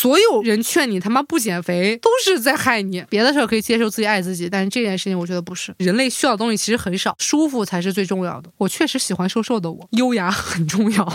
[0.00, 3.04] 所有人劝你他妈不减肥，都是在害你。
[3.10, 5.74] 别的事儿可以接受自己爱自己，但是这件事情我觉得不是。
[5.76, 8.50] 人类需要的东西其实很少，舒服才是最重要的。
[8.56, 11.06] 我确实喜欢瘦瘦的我，优雅很重要。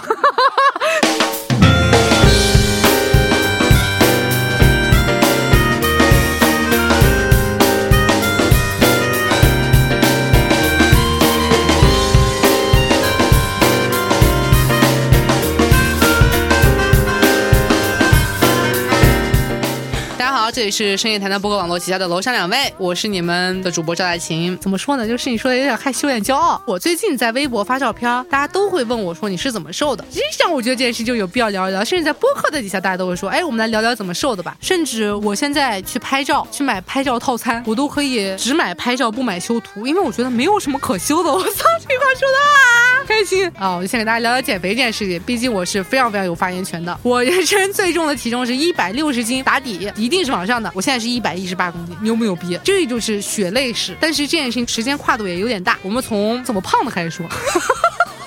[20.55, 24.57] 这里是深夜谈谈播客网络旗下的楼上两位，我是你们的主播赵大琴。
[24.59, 25.05] 怎么说呢？
[25.05, 26.63] 就是你说的有点害羞，有点骄傲。
[26.65, 30.05] 我最近在微博发照片，大家都会问我说你是怎么瘦的。
[30.09, 31.83] 实际上，我觉得这件事就有必要聊一聊。
[31.83, 34.55] 甚至在播客的底下，大家都会说，哎，我们来聊聊怎么瘦的吧。
[34.61, 41.29] 甚至我现在去拍照，去买拍照套餐，我都可以只买拍照不买修图，因为我觉得没有什么可修的。
[41.29, 43.75] 我操，这句话说的啊，开心啊！
[43.75, 46.97] 我就先给大家聊聊减肥这件事情，毕竟我是非常非常有发言权的。
[47.03, 50.71] 我人生最重的体重是一百六十斤打底，一定是往上的。
[50.73, 52.59] 我现在是一百一十八公斤，牛不牛逼？
[52.63, 53.95] 这就是血泪史。
[53.99, 57.25] 但是这件事情时间跨度也有点大，我们从怎么胖的开始说。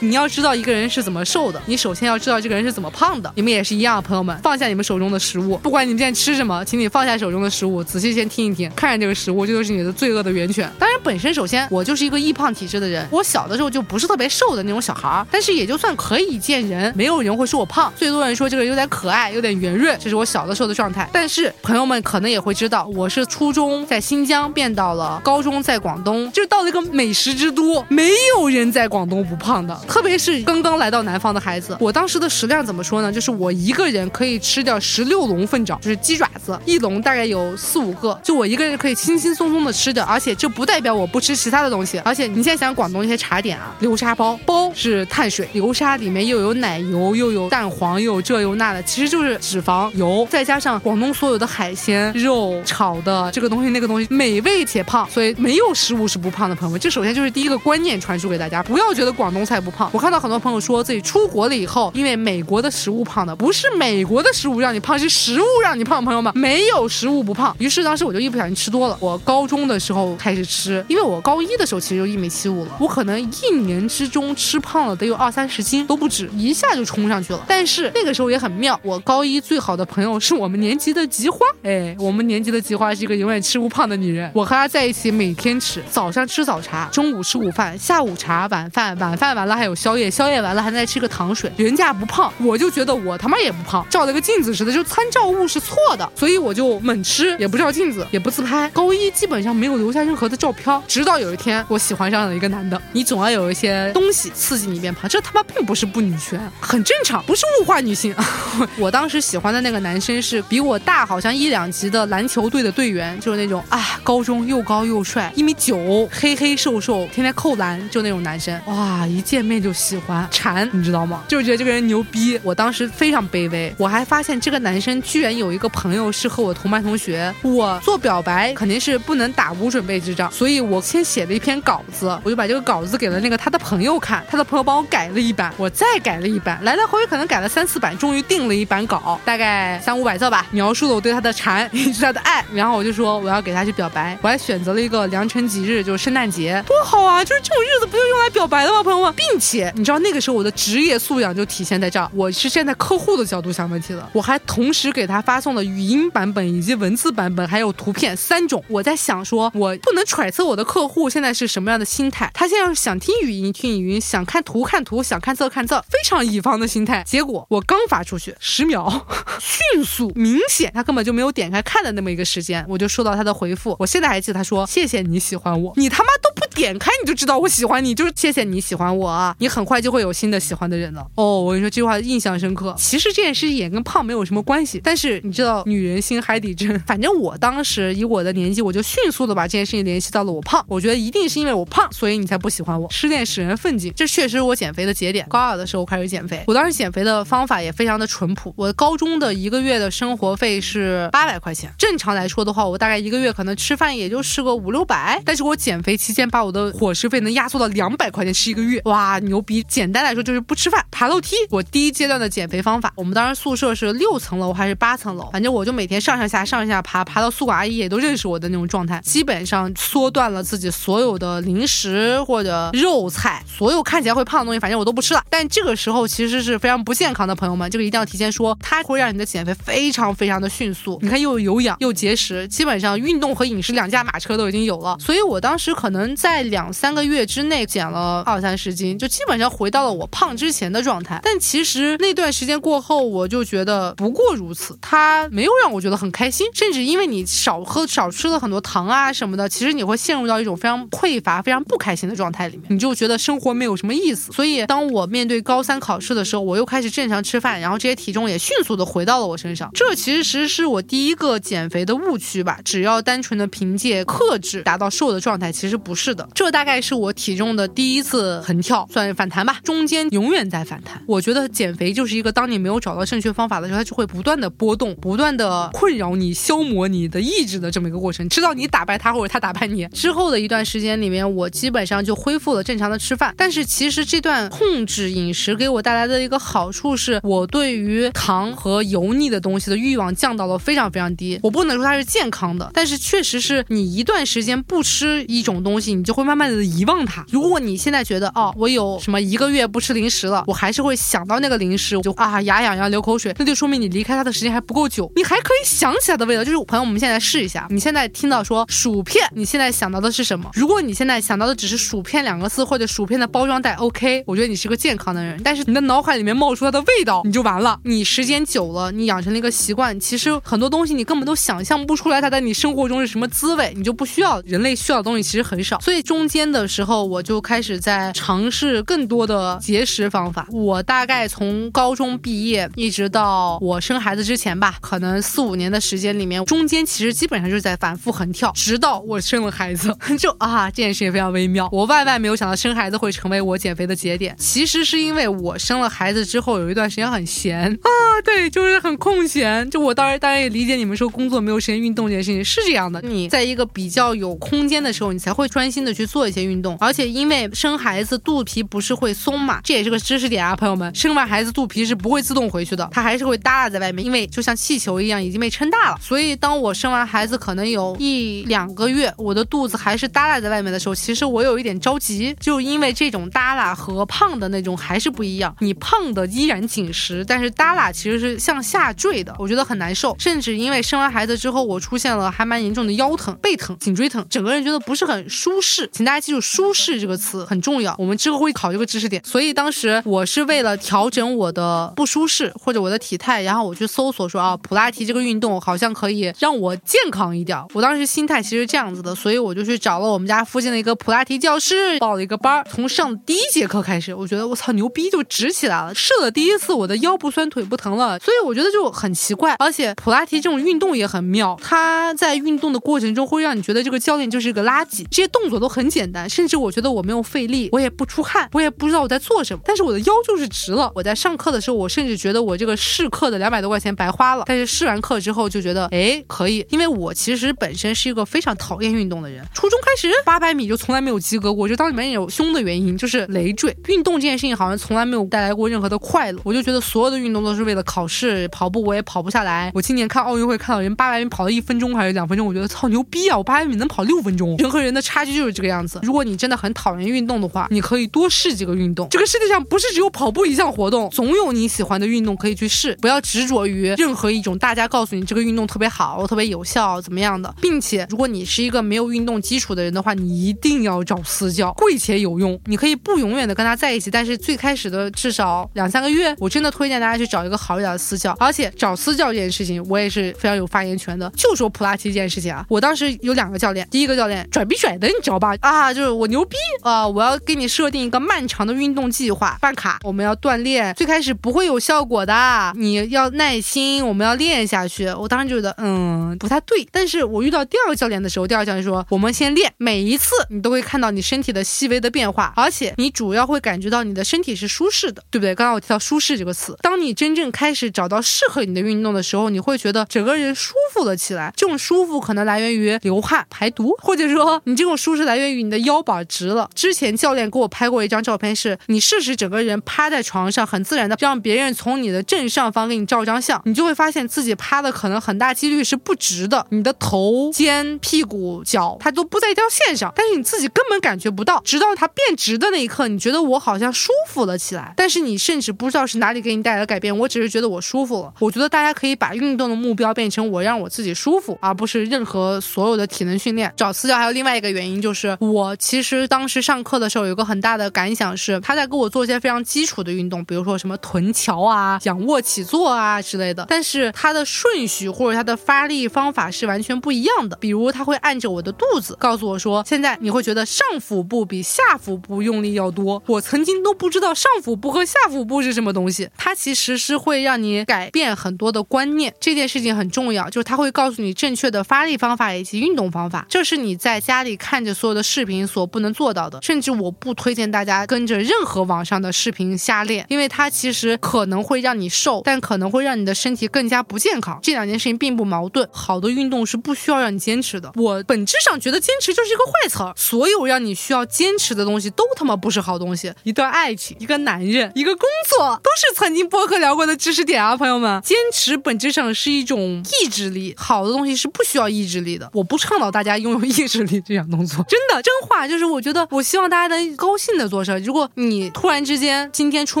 [0.00, 3.32] 你要知道一个人是怎么瘦的，你首先要知道这个人是怎么胖的。
[3.34, 10.70] 你们也是一样，朋友们，放下你们手中的食物，不管你们现在吃什么，请你放下手中的食物，仔细先听一听，看看这个食物，这就是你的罪恶的源泉。
[10.78, 21.08] 当然，本身首先我就是一个易胖体质的人，我小的时候就不是特别瘦的那种小孩儿，但是也就算可以见人，没有人会说我胖，最多人说这个人有点可爱，有点圆润，这是我小的时候的状态。
[21.12, 30.68] 但是朋友们可能也会知道，我是初中在新疆变到了高中在广东，就是到了一个美食之都，没有人在广东不胖的，特别是刚刚。
[30.78, 33.10] 来到南方的孩子，我当时的食量怎么说呢？
[33.10, 40.04] 就是我一个人可以吃掉十六笼凤爪，就是鸡爪子，一笼大概有四五个，就我一个人可以轻轻松松的吃掉。
[40.04, 41.98] 而且这不代表我不吃其他的东西。
[42.04, 56.54] 而且你现在想广东一些茶点啊，流沙包，包是碳水，流沙里面又有奶油，又有蛋黄，又有这又那的，其实就是脂肪油，再加上广东所有的海鲜、肉炒的这个东西那个东西，美味且胖，所以没有食物是不胖的。
[56.54, 59.77] 朋友们，这首先就是第一个观念传输给大家，不要觉得广东菜不胖。
[59.92, 60.58] 我看到很多朋友。
[60.58, 66.04] 说自己出国了以后，因为美国的食物胖的，不是美国的食物让你胖，是食物让你胖。
[66.04, 67.54] 朋友们，没有食物不胖。
[67.60, 68.96] 于是当时我就一不小心吃多了。
[69.00, 77.44] 我高中的时候开始吃，因为我高一的时候其实就一米七五了，我可能一年之中吃胖了得有二三十斤都不止，一下就冲上去了。
[77.46, 84.28] 但是那个时候也很妙，我高一最好的朋友是我们年级的菊花，哎，我们年级的菊花是一个永远吃不胖的女人。
[84.34, 90.48] 我和她在一起，每天吃，早上吃早茶，中午吃午饭，下午茶，晚饭，晚饭完了还有有宵夜，宵夜完。
[90.56, 98.68] 了还在吃个糖水，人家不胖，我就觉得我他妈也不胖，照了个镜子似的，就参照物是错的，所以我就猛吃，也不照镜子，也不自拍。
[98.70, 102.80] 高一基本上没有留下任何的照片，直到有一天我喜欢上了一个男的。
[102.92, 108.14] 你总要有一些东西刺激你变胖，这他妈并不是不女权，很正常，不是物化女性。
[108.78, 118.58] 我当时喜欢的那个男生是比我大好像一两级的篮球队的队员，就是那种啊，高中又高又帅，一米九，黑黑瘦瘦，天天扣篮，就那种男生。
[118.64, 120.26] 哇，一见面就喜欢。
[120.30, 121.22] 馋，你知道吗？
[121.28, 122.38] 就是觉得这个人牛逼。
[122.42, 127.32] 我当时非常卑微，我还发现这个男生居然有一个朋友是和我同班同学。
[127.42, 142.44] 我做表白肯定是不能打无准备之仗，所以我先写了一篇稿子，我就把这个稿子给了那个他的朋友看，他的朋友帮我改了一版，我再改了一版，来来回回可能改了三四版，终于定了一版稿，大概三五百字吧，描述了我对他的馋 以及他的爱。
[142.52, 147.24] 然后我就说我要给他去表白，我还选择了一个良辰吉日，就是圣诞节，多好啊！
[147.24, 149.08] 就是这种日子不就用来表白的吗，朋友们？
[149.14, 150.38] 并且你知道那个时候。
[150.38, 154.08] 我的职业素养就体现在这儿，我是站在客户的角度想问题的。
[154.12, 158.62] 我还同时给他发送了语音版本以及文字版本，还有图片三种。
[158.68, 162.30] 我在想说，我不能揣测我的客户现在是什么样的心态。
[162.32, 167.02] 他现在想听语音听语音，想看图看图，想看字看字，非常乙方的心态。
[167.04, 169.06] 结果我刚发出去十秒，
[169.40, 173.74] 迅速明显他根本就没有点开看的那么一个时间，我就收到他的回复。
[173.80, 182.74] 我现在还记得他说：“谢谢你喜欢我，你他妈都不点开你就知道我喜欢你，就是谢谢你喜欢我啊，你很快就会有。”新的喜欢的人了哦，我跟你说这句话印象深刻。
[182.76, 186.76] 其实这件事情也跟胖没有什么关系，但是你知道女人心海底针。
[186.88, 190.64] 反正我当时以我的年纪，我就迅速的把这件事情联系到了我胖。
[190.66, 192.90] 我觉得一定是因为我胖，所以你才不喜欢我。
[192.90, 195.24] 失恋使人奋进，这确实是我减肥的节点。
[195.28, 198.52] 高二的时候开始减肥，我当时减肥的方法也非常的淳朴。
[198.56, 205.22] 我高中的一个月的生活费是八百块钱，正常来说的话，我大概一个月可能吃饭也就是个五六百。
[205.24, 209.62] 但是我减肥期间把我我的伙食费能压缩到两百块钱吃一个月，哇，牛逼！
[209.68, 211.36] 简单来说就是不吃饭，爬楼梯。
[211.50, 225.22] 我第一阶段的减肥方法，我们当时宿舍是六层楼还是八层楼，反正我就每天上上下上下爬，爬到宿管阿姨也都认识我的那种状态，基本上缩断了自己所有的零食或者肉菜，所有看起来会胖的东西，反正我都不吃了。
[225.28, 230.98] 但这个时候其实是非常不健康的，朋友们，这个一定要提前说，它会让你的减肥非常非常的迅速。
[231.02, 234.96] 你看又有氧又节食，基本上运动和饮食两驾马车都已经有了。
[235.00, 241.20] 所以我当时可能在两三个月之内减了二三十斤，就基本上回到了我胖之前的状态。
[241.22, 254.32] 但其实那段时间过后，我就觉得不过如此，它没有让我觉得很开心，甚至因为你少喝少吃了很多糖啊什么的，其实你会陷入到一种非常匮乏、非常不开心的状态里面，你就觉得生活没有什么意思。
[254.32, 259.70] 所以当我面对高三考试的时候，我又开始正常吃饭，然后这些体重也迅速的回到了我身上。
[259.74, 262.58] 这其实是我第一个减肥的误区吧？
[262.64, 266.28] 只要单纯的凭借克制达到瘦的状态，其实不是的。
[266.34, 269.60] 这大概是我体重的第一次横跳，算反弹吧。
[269.62, 271.00] 中间永远在反弹。
[271.06, 279.86] 我觉得减肥就是一个，当你没有找到正确方法的时候，它就会不断的波动，不断的困扰你、消磨你的意志的这么一个过程，直到你打败它或者它打败你。
[279.88, 283.32] 之后的一段时间里面，我基本上就恢复了正常的吃饭。
[283.36, 291.38] 但是其实这段控制饮食给我带来的一个好处是，我对于糖和油腻的东西的欲望降到了非常非常低。
[291.42, 297.24] 我不能说它是健康的，但是确实是你一段时间不吃一种东西，你就会慢慢的遗忘它。
[297.30, 306.44] 如果你现在觉得哦，我有什么一个月不吃零食了，我还是会想到那个零食，我就啊牙痒痒流口水，那就说明你离开它的时间还不够久，你还可以想起来的味道。
[306.44, 310.50] 就是朋友，我们现在试一下，你现在听到说薯片，你现在想到的是什么？
[310.54, 315.40] 如果你现在想到的只是薯片两个字或者薯片的包装袋，OK，我觉得你是个健康的人。
[315.42, 317.78] 但是你的脑海里面冒出它的味道，你就完了。
[317.84, 324.40] 你时间久了，你养成了一个习惯，其实很多东西你根本都想象不出来它在你生活中是什么滋味，你就不需要。
[324.46, 330.46] 人类需要的东西其实很少，所以中间的时候我就开始在尝试更多的节食方法。
[330.50, 341.68] 我大概从高中毕业一直到我生孩子之前吧，可能四五年的时间里面，中间其实基本上就是在反复横跳，直到我生了孩子， 就啊这件事情非常微妙。
[341.72, 347.90] 我万万没有想到生孩子会成为我减肥的节点，其实是因为我生了孩子之后有一段时间很闲啊，
[348.24, 349.68] 对，就是很空闲。
[349.70, 356.76] 就我当然当然也理解你们说工作没有时间运动这件事情是这样的，你在一个比较有空间的时候，你才会专心的去做一些运动。
[356.80, 365.98] 而且因为生孩子肚皮不是会松嘛，这也是个知识点啊，朋友们，生完孩子肚皮是不会自动回去的，它还是会耷拉在外面，因为就像气球一样已经被撑大了。
[366.00, 375.54] 所以当我生完孩子可能有一两个月，我的肚子还是耷拉在外面的时候，其实我有一点着急，就因为这种耷拉和胖的那种还是不一样。
[375.60, 380.16] 你胖的依然紧实，但是耷拉其实是向下坠的，我觉得很难受。
[380.18, 385.88] 甚至因为生完孩子之后，我出现了还蛮严重的腰疼、背疼、颈椎疼，整个人觉得不是很舒适。
[385.92, 389.22] 请大家记住“舒适”这个词很重要，我们之后会考这个知识点。
[389.24, 397.58] 所以当时我是为了调整我的不舒适或者我的体态，然后我去搜索说啊，普拉提这个运动好像可以让我健康一点。
[397.74, 402.66] 我当时心态其实这样子的，所以我就去找了我们家附近的一个普拉提教室，报了一个班儿。
[402.70, 405.94] 从上第一节课开始，我觉得我操牛逼，就直起来了。
[405.94, 409.54] 试了第一次，我的腰不酸腿不疼了，所以我觉得就很奇怪。
[409.58, 415.04] 而且普拉提这种运动也很妙，它在运动的过程中会让你觉得这个教练就是个垃圾。
[415.10, 420.90] 这些动作都很简单，甚至我觉得我没有费力，我也不出汗，我也不知道我在做什么，但是我的腰就是直了。
[420.94, 424.44] 我在上课的时候，我甚至觉得我这个试课的两百多块钱白花了。
[424.46, 429.44] 但是试完课之后就觉得，哎，可以，因为我其实本身是一个非常讨厌运动的人。
[429.54, 433.76] 初中开始八百米就从来没有及格过，就当里面有胸的原因就是累赘。
[433.86, 436.40] 运动这件事情好像从来没有带来过任何的快乐。
[436.44, 439.70] 我就觉得所有的运动都是为了考试，跑步我也跑不下来。
[439.74, 443.36] 我今年看奥运会看到人八百米跑了一分钟还是两分钟，我觉得操牛逼啊！
[443.36, 446.00] 我八百米能跑六分钟，人和人的差距就是这个样子。
[446.02, 449.08] 如果你真的很讨厌运动的话，你可以多试几个运动。
[449.10, 452.96] 这个世界上不是只有跑步一项活动，总有你喜欢的运动可以去试。
[453.00, 462.58] 不要执着于任何一种大家告诉你这个运动特别好、特别有效怎么样的，并且如果你是一个没有运动基础的人的话，你一定要找私教，贵且有用。
[462.66, 468.36] 你可以不永远的跟他在一起，但是最开始的至少两三个月，我真的推荐大家去找一个好一点的私教。
[468.38, 471.30] 而且找私教这件事情，我也是非常有发言权的。
[471.36, 475.54] 就说普拉提这件事情啊，我当时有两个教练，第一个教练拽逼拽的，你知道吧？
[475.60, 477.06] 啊，就是我牛逼啊！
[477.06, 485.06] 我要给你设定一个漫长的运动计划，办卡，我们要锻炼，最开始不会有效果的，你要耐心，我们要练下去。
[485.08, 486.86] 我当时觉得，嗯，不太对。
[486.92, 495.54] 但是我遇到第二个教练的时候，第二个教练说，我们先练，每一次你都会看到你身体的细微的变化，而且你主要会感觉到你的身体是舒适的，对不对？
[495.54, 501.52] 刚刚我提到舒适这个词，当你真正开始找到适合你的运动的时候，你会觉得整个人舒服了起来。
[501.56, 505.48] 这种舒服可能来源于流汗排毒，或者说你这种舒适来源。
[505.48, 506.68] 于你的腰板直了。
[506.74, 528.32] 之前教练给我拍过一张照片，是你试试整个人趴在床上，很自然的让别人从你的正上方给你照张相，你就会发现自己趴的可能很大几率是不直的，你的头、肩、屁股、脚它都不在一条线上，但是你自己根本感觉不到，直到它变直的那一刻，你觉得我好像舒服了起来，但是你甚至不知道是哪里给你带来的改变，我只是觉得我舒服了。
[528.38, 533.70] 我觉得大家可以把运动的目标变成我让我自己舒服，而不是任何所有的体能训练。
[533.76, 547.56] 找私教还有另外一个原因就是，我其实当时上课的时候有一个很大的感想是，他在给我做一些非常基础的运动，比如说什么臀桥啊、仰卧起坐啊之类的，但是他的顺序或者他的发力方法是完全不一样的。
[547.56, 553.20] 比如他会按着我的肚子告诉我说，现在你会觉得上腹部比下腹部用力要多。
[553.26, 559.34] 我曾经都不知道上腹部和下腹部是什么东西，它其实是会让你改变很多的观念。
[559.40, 563.44] 这件事情很重要，就是他会告诉你正确的发力方法以及运动方法。
[563.48, 566.60] 这是你在家里看着所有的视频所不能做到的。
[566.62, 574.58] 甚至我不推荐大家家跟着任何网上的视频瞎练，因为它其实可能会让你瘦，但可能会让你的身体更加不健康。
[574.62, 575.88] 这两件事情并不矛盾。
[575.90, 577.90] 好的运动是不需要让你坚持的。
[577.96, 580.12] 我本质上觉得坚持就是一个坏词儿。
[580.16, 583.32] 所有让你需要坚持的东西都他妈不是好东西。
[583.42, 588.20] 一段爱情，一个男人，一个工作，都是曾经播客聊过的知识点啊，朋友们。
[588.22, 592.50] 坚持本质上是一种意志力，好的东西是不需要意志力的。
[592.52, 597.96] 我不倡导大家拥有意志力这样动作， 真的真话就是，我觉得我希望大家能高兴的做事。
[598.04, 600.00] 如果你突然之间今天出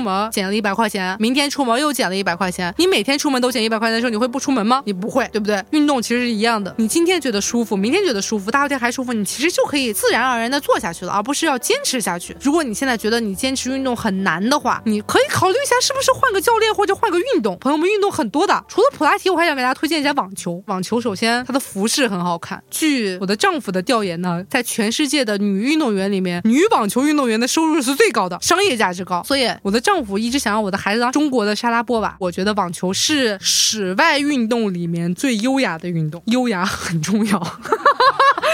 [0.00, 4.82] 门捡了一百块钱，明天出门又捡了一百块钱，你每天出门都捡一百块钱的时候，你会不出门吗？
[4.86, 5.62] 你不会，对不对？
[5.70, 12.36] 运动其实是一样的，你今天觉得舒服，明天觉得舒服，大后天还舒服，你其实就可以自然而然的做下去了，而不是要坚持下去。
[12.40, 17.56] 如果你现在觉得你坚持运动很难的话，你可以考虑一下是不是换个教练或者换个运动。
[17.60, 20.62] 朋友们，运动很多的，除了普拉提，我还想给大家推荐一下网球。
[20.66, 22.62] 网球首先它的服饰很好看。
[22.70, 29.22] 据我的丈夫的调研呢，在全世界的女运动员里面，女网球运动员的收入是最高的，商业价值高。
[29.24, 32.16] 所以我的丈夫一直想让我的孩子当中国的莎拉波娃。
[32.18, 37.38] 我觉得网球是室外运动里面最优雅的运动，优雅很重要。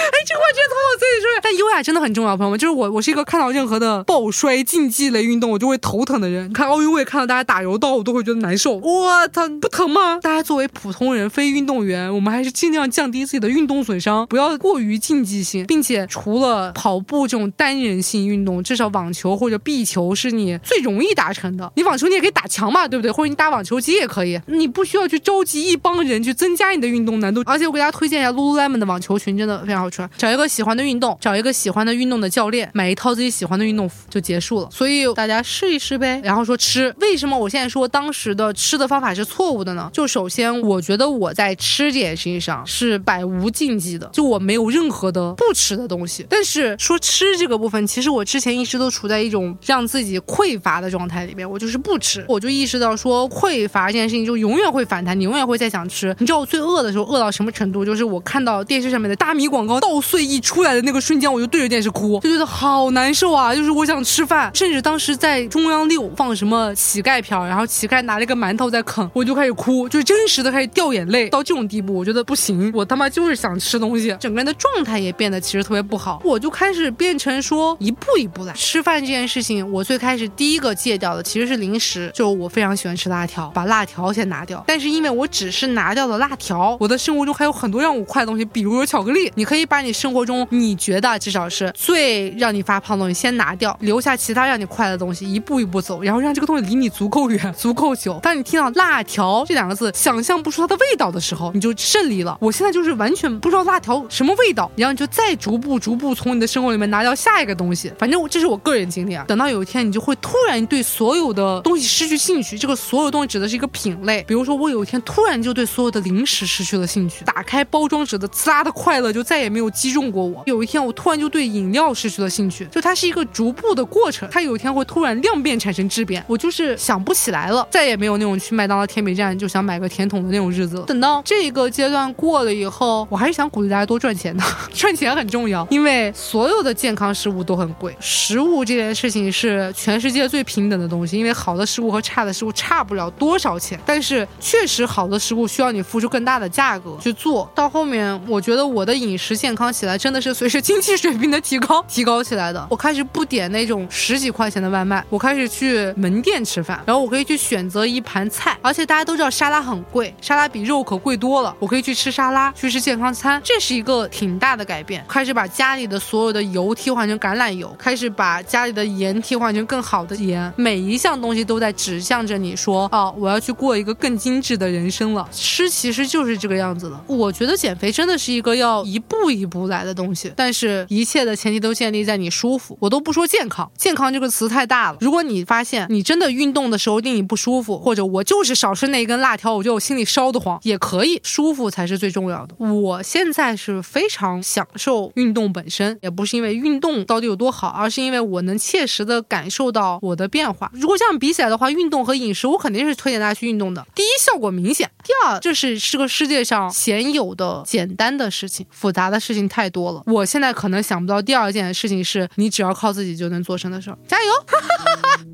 [0.02, 1.40] 哎，这话真的从我嘴里出来。
[1.42, 2.58] 但优雅真的很重要，朋友们。
[2.58, 6.48] 就是我，我是一个看到任何的抱摔竞技类运动，我就会头疼的人。
[6.48, 8.76] 你看奥运会，看到大家打柔道，我都会觉得难受。
[8.76, 10.18] 我操，不疼吗？
[10.22, 15.66] 大家作为普通人、非运动员，我们还是尽量降低自己的运动损伤，不要过于竞技性。
[15.66, 21.70] 并且，除了跑步这种单人性运动，至少网网球或者壁球是你最容易达成的。
[21.74, 23.10] 你网球你也可以打墙嘛，对不对？
[23.10, 24.40] 或者你打网球机也可以。
[24.46, 27.42] 你不需要去召集一帮人去增加你的运动难度。
[27.44, 30.08] 而且我给大家推荐一下 Lululemon 的网球裙，真的非常好穿。
[30.16, 34.68] 找一个喜欢的运动，找一个喜欢的运动的教练，买一套自己喜欢的运动服就结束了。
[34.70, 36.20] 所以大家试一试呗。
[36.22, 39.90] 然后说吃，为什么我现在说当时的吃的方法是错误的呢？
[39.92, 46.24] 就首先，我觉得我在吃这件事情上是百无禁忌的，就我没有任何的不吃的东西。
[46.28, 52.22] 但是说吃这个部分，其实我之前一直都处在一种让自己匮乏的状态里面，我就是不吃。
[52.28, 56.14] 我就意识到说匮乏这件事情就永远会反弹，你永远会再想吃。
[56.18, 57.82] 你知道我最饿的时候饿到什么程度？
[57.82, 60.02] 就是我看到电视上面的大米广告倒。
[60.02, 63.54] 碎一出来的那个瞬间，我就对着电视哭，就觉得好难受啊！
[63.54, 71.28] 就是我想吃饭，甚至当时在中央六放什么乞丐片，然后乞丐拿了一个馒头在啃，我就开始哭，就是真实的开始掉眼泪。
[71.28, 76.20] 到这种地步，我觉得不行，我他妈就是想吃东西，整个人的状态也变得其实特别不好。
[76.24, 79.70] 我就开始变成说一步一步来吃饭这件事情。
[79.70, 84.64] 我最开始第一个戒掉的其实是零食，就我非常喜欢吃辣条，把辣条先拿掉。
[84.66, 89.92] 但是因为我只是拿掉了辣条，我的生活中还有很多让我快的东西，比如说巧克力，你可以把你。
[89.92, 98.18] 生活中你觉得至少是最让你发胖的东西先拿掉，留下其他让你快的东西，一步一步走，然后让这个东西离你足够远、足够久。
[98.22, 102.38] 当你听到辣条这两个字，想象不出它的味道的时候，你就胜利了。
[102.40, 107.92] 我现在就是完全不知道辣条什么味道，然后你就再逐步、逐步从你的生活里面拿掉下一个东西。
[107.98, 109.24] 反正这是我个人经历啊。
[109.26, 112.56] 等到有一天，你就会突然对所有的东西失去兴趣。
[112.56, 119.72] 这个所有东西指的是一个品类，比如说我有一天突然就对所有的零食失去了兴趣，打开包装纸的滋啦的快乐就再也没有。
[119.72, 120.42] 击中过我。
[120.46, 122.64] 有一天，我突然就对饮料失去了兴趣。
[122.66, 126.22] 就它是一个逐步的过程，它有一天会突然量变产生质变。
[126.28, 130.84] 我就是想不起来了，再也没有那种去麦当劳甜品站就想买个甜筒的那种日子了。
[130.84, 137.96] 等到这个阶段过了以后，我还是想鼓励大家多赚钱的， 赚钱很重要，因为所有的健康食物都很贵。
[137.98, 143.78] 食物物这件事情是全世界最平等的东西，因为好的食物和差的食物差不了多少钱。
[143.84, 152.66] 但是确实好的食物需要你付出更大的价格去做到后面，我觉得我的饮食健康起来真的是随着经济水平的提高提高起来的。
[152.70, 165.04] 我开始不点那种十几块钱的外卖，我开始去门店吃饭，然后我可以去选择一盘菜，而且大家都知道沙拉很贵，沙拉比肉可贵多了，我可以去吃沙拉，去吃健康餐，这是一个挺大的改变。
[165.08, 175.28] 开始把家里的所有的油替换成橄榄油，开始把家里的盐替换成更好的盐，每一项东西都在指向着你说，哦，我要去过一个更精致的人生了。
[175.32, 177.00] 吃其实就是这个样子的。
[177.06, 182.76] 我觉得减肥真的是一个要一步一步来的东西，但是一切的前提都建立在你舒服。
[182.80, 184.98] 我都不说健康，健康这个词太大了。
[185.00, 192.54] 如果你发现你真的运动的时候令你不舒服，或者我就是少吃那一根辣条，我就心里烧得慌，也可以，舒服才是最重要的。
[192.58, 200.70] 我现在是非常享受运动本身，也不是因为运动到底有多好，而是因为我能切实的感受到我的变化。
[200.72, 203.86] 如果这样比起来的话，运动和饮食，我肯定是推荐大家去运动的。
[203.94, 210.02] 第一，效果明显；第二，这是这个世界上鲜有的简单的事情，复杂的事情太多了。
[210.06, 213.98] 我现在可能想不到第二件事情是你只要靠自己就能做成的事儿。
[214.08, 214.32] 加油！
[214.46, 215.24] 哈哈哈哈